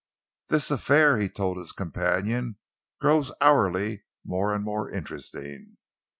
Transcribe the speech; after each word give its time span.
"This 0.47 0.71
affair," 0.71 1.19
he 1.19 1.29
told 1.29 1.57
his 1.57 1.71
companion, 1.71 2.57
"grows 2.99 3.31
hourly 3.39 4.03
more 4.25 4.51
and 4.51 4.63
more 4.63 4.89
interesting. 4.89 5.77